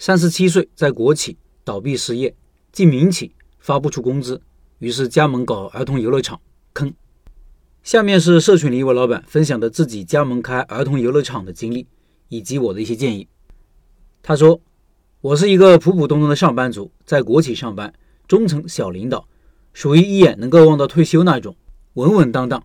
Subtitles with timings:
[0.00, 2.34] 三十七岁在国企倒闭失业，
[2.72, 4.40] 进民企发不出工资，
[4.78, 6.40] 于是加盟搞儿童游乐场，
[6.72, 6.90] 坑。
[7.82, 11.86] 下面是社群里一位老板分享的自己加盟开儿童游乐场的经历，
[12.30, 13.28] 以及我的一些建议。
[14.22, 14.62] 他说
[15.20, 17.92] ：“我是一个普普通通的上班族，在国企上班，
[18.26, 19.28] 中层小领导，
[19.74, 21.54] 属于一眼能够望到退休那种，
[21.92, 22.64] 稳稳当当。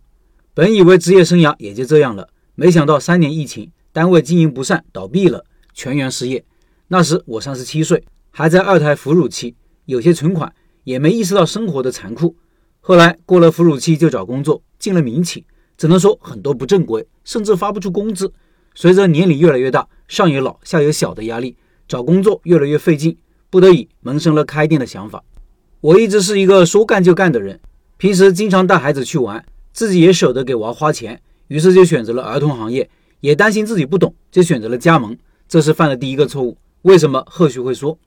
[0.54, 5.44] 本以为职业生涯也就这样了，没想到三年疫情，单位经营不善，倒闭了，
[5.74, 6.46] 全员失业。
[6.88, 9.56] 那时我三十七岁，还在二胎哺乳期，
[9.86, 12.36] 有些存款，也没意识到生活的残酷。
[12.80, 15.44] 后来过了哺乳期就找工作。”进了民企，
[15.78, 18.32] 只能说很多不正规，甚至发不出工资。
[18.76, 23.18] 随着年龄越来越大，上有老下有小的压力，找工作越来越费劲，
[23.50, 25.24] 不得已萌生了开店的想法。
[25.82, 27.60] 我一直是一个说干就干的人，
[27.98, 29.44] 平时经常带孩子去玩，
[29.74, 32.88] 自己也舍得给娃花钱，于是就选择了儿童行业。
[33.22, 36.56] 也担心自己不懂，就选择了加盟，这是犯的第一个错误。
[36.86, 37.26] 为什么？
[37.28, 37.98] 后续会说。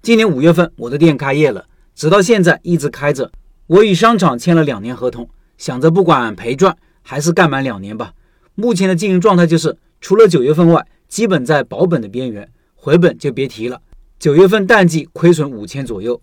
[0.00, 1.66] 今年五月份，我的店开业了，
[1.96, 3.32] 直到现在一直开着。
[3.66, 5.28] 我与商场签了两年合同。
[5.58, 8.12] 想着不管赔赚，还是干满两年吧。
[8.54, 13.82] 目前的经营状态就是，除了九月份外，基本在保本的边缘，回本就别提了。
[14.20, 16.22] 九月份淡季亏损五千左右。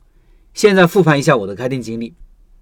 [0.53, 2.13] 现在复盘一下我的开店经历：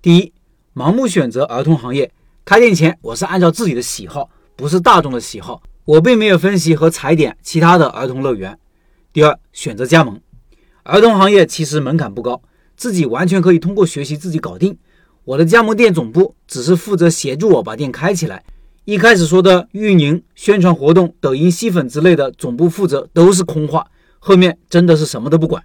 [0.01, 0.33] 第一，
[0.73, 2.11] 盲目选择儿童行业。
[2.43, 8.57] 开店前我是按照自己的喜好，不是大众的喜好，我并没有分析和踩点其他的儿童乐园。
[9.15, 10.19] 第二，选择加盟。
[10.83, 12.41] 儿童行业其实门槛不高，
[12.75, 14.77] 自己完全可以通过学习自己搞定。
[15.23, 18.43] 我的加盟店总部只是负责协助我把店开起来。
[18.83, 23.87] 一开始说的运营、宣传活动、抖音吸粉之类的，总部负责都是空话。
[24.19, 25.63] 后面真的是什么都不管。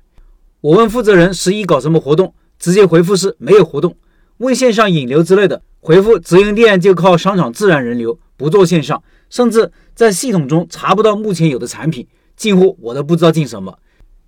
[0.61, 3.97] 我问负责人十一搞什么活动，直接回复是没有活动。
[4.37, 12.07] 问线上引流之类的，回复直营店就靠商场自然人流，不做线上，甚至在系统中查不到目前有的产品
[12.41, 13.79] 进货，我都不知道进什么。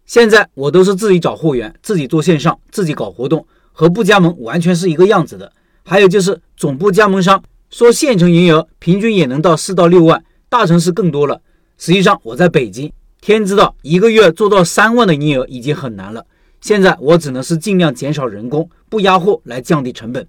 [0.05, 3.47] 现在我都是自己找货源，自己做线上，自己搞活动。
[3.73, 5.51] 和不加盟完全是一个样子的。
[5.83, 11.41] 还有就是总部加盟商说县城营业额平均也能到四到六万，大城市更多了。
[11.79, 12.93] 实际上我在北京，
[13.23, 16.27] 天知道一个月做到三万的营业额已经很难了。
[16.61, 20.29] 现在我只能是尽量减少人工，不压货来降低成本。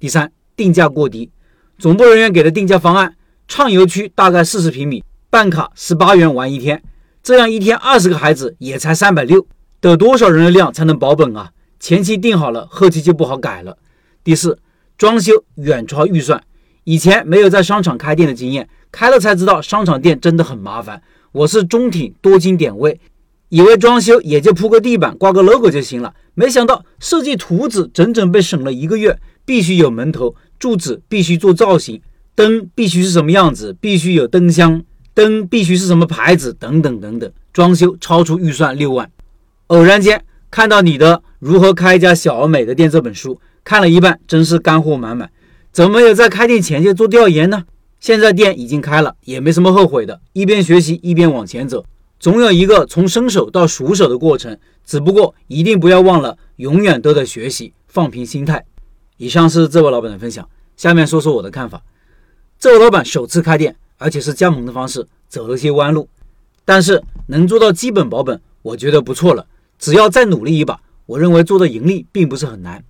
[0.00, 1.30] 第三，定价过低，
[1.78, 3.14] 总部人员给的定价方案，
[3.46, 6.82] 畅游区大概四十平米，办卡十八元玩一天，
[7.22, 9.46] 这样一天二十个孩子也才三百六，
[9.80, 11.52] 得多少人的量才能保本啊？
[11.78, 13.78] 前期定好了，后期就不好改了。
[14.24, 14.58] 第四，
[14.98, 16.42] 装修远超预算。
[16.82, 21.00] 以前没有在商场开店的经验，开了才知道商场店真的很麻烦。
[21.30, 23.00] 我是中挺多金点位，
[23.50, 29.18] 以为装修也就铺个地板、挂个 logo 就行了，没想到设计图纸整整被审了一个月。
[29.44, 32.00] 必须有门头，柱子必须做造型，
[32.34, 34.82] 灯必须是什么样子，必须有灯箱，
[35.14, 37.32] 灯必须是什么牌子，等等等等。
[37.52, 39.10] 装修超出预算六万。
[39.68, 40.24] 偶然间。
[40.50, 45.30] 看到你的《如何开一家小而美的店》这本书，看了一半，真是干货满满。
[45.72, 47.64] 怎么没有在开店前就做调研呢？
[48.00, 50.20] 现在店已经开了，也没什么后悔的。
[50.34, 51.86] 一边学习一边往前走，
[52.20, 54.58] 总有一个从生手到熟手的过程。
[54.84, 58.62] 只不过一定不要忘了，永远都在学习，放平心态。
[59.16, 60.46] 以上是这位老板的分享，
[60.76, 61.80] 下面说说我的看法。
[62.58, 66.08] 这位老板首次开店，而且是加盟的方式，走了些弯路，
[66.64, 69.46] 但是能做到基本保本，我觉得不错了。
[69.78, 72.82] 只要再努力一把，我认为做到盈利并不是很难。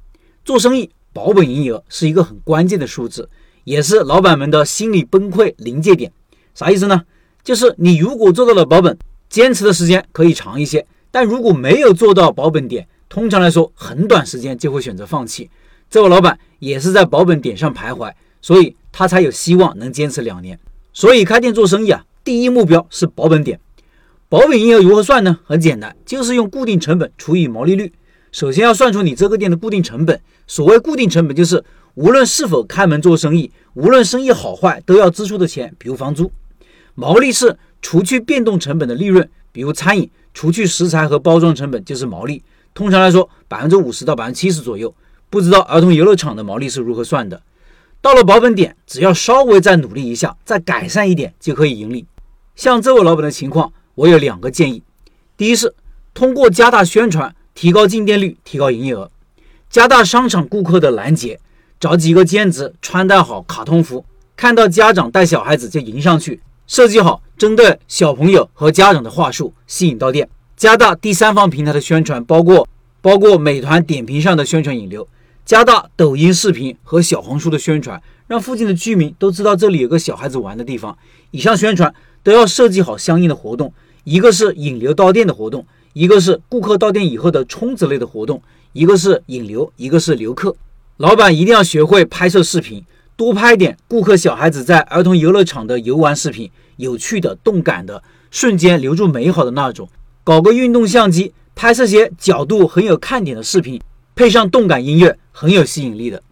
[0.43, 3.29] 做生意保本营业额是一个很关键的数字，
[3.65, 6.11] 也是老板们的心理崩溃临界点。
[6.55, 7.03] 啥意思呢？
[7.45, 8.97] 就是你如果做到了保本，
[9.29, 10.81] 坚持的时间可以长一些；
[11.11, 15.51] 但如果没有做到保本点，通常来说很短时间就会选择放弃。
[15.91, 20.59] 这位老板也是在保本点上徘徊，所以他才有希望能坚持两年。
[20.93, 23.59] 所以开店做生意啊，第一目标是保本点。
[24.29, 25.39] 保本营业额如何算呢？
[25.45, 27.93] 很简单，就是用固定成本除以毛利率。
[28.31, 30.21] 首先要算出你这个店的固定成本。
[30.47, 31.63] 所谓固定成本，就是
[31.95, 36.31] 无论是否开门做生意，无论生意好坏，都要支出的钱，比如房租。
[36.95, 42.43] 毛利是除去变动成本的利润，比如餐饮除去食材和包装成本就是毛利。
[42.75, 44.95] 通常来说，百分之五十到百分之七十左右。
[45.29, 47.41] 不知道儿童游乐场的毛利是如何算的？
[48.03, 52.05] 到了保本点，只要稍微再努力一下，再改善一点，就可以盈利。
[52.55, 53.73] 像这位老板的情况。
[53.95, 54.83] 我有两个建议，
[55.37, 55.75] 第一是
[56.15, 59.11] 通过加大宣传，提高进店率，提高营业额；
[59.69, 61.39] 加大商场顾客的拦截，
[61.79, 70.27] 找几个兼职，穿戴好卡通服，看到家长带小孩子就迎上去，设计好针对小朋友和家长的话术，吸引到店；
[70.57, 72.67] 加大第三方平台的宣传，包括
[73.03, 75.07] 包括美团点评上的宣传引流；
[75.45, 80.97] 加大抖音视频和小红书的宣传，让附近的居民都知道这里有个小孩子玩的地方。
[81.33, 81.93] 以上宣传
[82.23, 83.73] 都要设计好相应的活动。
[84.05, 88.43] 一个是引流到店的活动，一个是顾客到店以后的充值类的活动，
[88.73, 90.55] 一个是引流，一个是留客。
[90.97, 92.85] 老板一定要学会拍摄视频，
[93.17, 99.89] 多拍点顾客小孩子在儿童游乐场的游玩视频，有趣的、动感的，瞬间留住美好的那种。
[100.25, 103.81] 搞个运动相机，拍摄些角度很有看点的视频，
[104.15, 106.23] 配上动感音乐，很有吸引力的。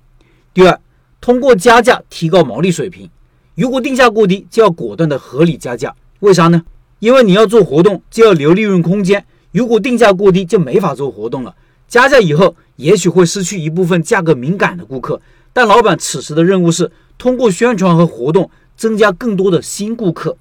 [0.52, 0.80] 第二，
[1.20, 3.08] 通过加价提高毛利水平。
[3.54, 5.94] 如果定价过低，就要果断的合理加价。
[6.20, 6.62] 为啥呢？
[6.98, 9.24] 因为你要做活动，就要留利润空间。
[9.52, 11.54] 如果定价过低，就没法做活动了。
[11.88, 15.20] 加价以后，也许会失去一部分价格敏感的顾客，
[15.52, 20.36] 但老板此时的任务是通过宣传和活动增加更多的新顾客。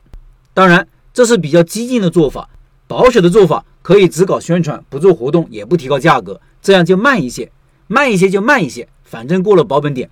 [0.53, 2.49] 当然，这是比较激进的做法。
[2.87, 7.51] 保守的做法可以只搞宣传，不做活动，也不提高价格，这样就慢一些，
[7.87, 10.11] 慢一些就慢一些，反正过了保本点。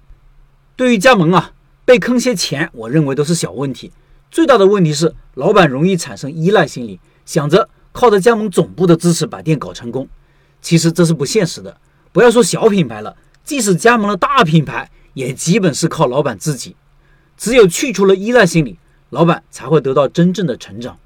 [0.75, 1.51] 对于加盟啊，
[1.85, 3.91] 被坑些钱，我认为都是小问题。
[4.31, 10.09] 最大的问题是，老板容易产生依赖心理，想着靠着加盟总部的支持把店搞成功。
[10.59, 11.77] 其实这是不现实的。
[12.12, 16.75] 不要说小品牌了，即使加盟了大品牌，也基本是靠老板自己。
[17.38, 18.80] 只有去除了依赖心理，
[19.12, 20.97] 老板才会得到真正的成长。